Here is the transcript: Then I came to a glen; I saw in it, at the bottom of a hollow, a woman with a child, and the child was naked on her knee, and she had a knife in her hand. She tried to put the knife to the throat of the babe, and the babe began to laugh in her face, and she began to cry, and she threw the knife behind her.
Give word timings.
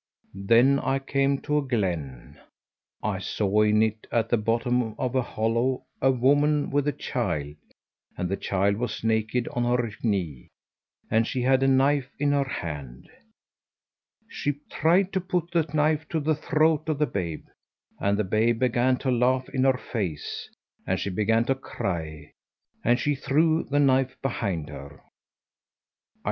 Then 0.33 0.79
I 0.79 0.97
came 0.97 1.41
to 1.41 1.59
a 1.59 1.61
glen; 1.61 2.39
I 3.03 3.19
saw 3.19 3.61
in 3.61 3.83
it, 3.83 4.07
at 4.11 4.29
the 4.29 4.37
bottom 4.37 4.95
of 4.97 5.13
a 5.13 5.21
hollow, 5.21 5.83
a 6.01 6.09
woman 6.11 6.71
with 6.71 6.87
a 6.87 6.91
child, 6.91 7.55
and 8.17 8.27
the 8.27 8.35
child 8.35 8.77
was 8.77 9.03
naked 9.03 9.47
on 9.49 9.63
her 9.63 9.91
knee, 10.01 10.47
and 11.11 11.27
she 11.27 11.43
had 11.43 11.61
a 11.61 11.67
knife 11.67 12.09
in 12.17 12.31
her 12.31 12.49
hand. 12.49 13.11
She 14.27 14.53
tried 14.71 15.13
to 15.13 15.21
put 15.21 15.51
the 15.51 15.69
knife 15.71 16.09
to 16.09 16.19
the 16.19 16.33
throat 16.33 16.89
of 16.89 16.97
the 16.97 17.05
babe, 17.05 17.45
and 17.99 18.17
the 18.17 18.23
babe 18.23 18.57
began 18.57 18.97
to 19.05 19.11
laugh 19.11 19.47
in 19.49 19.65
her 19.65 19.77
face, 19.77 20.49
and 20.87 20.99
she 20.99 21.11
began 21.11 21.45
to 21.45 21.53
cry, 21.53 22.31
and 22.83 22.99
she 22.99 23.13
threw 23.13 23.61
the 23.65 23.79
knife 23.79 24.19
behind 24.23 24.67
her. 24.69 25.03